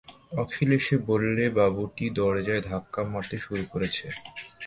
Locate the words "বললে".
1.09-1.43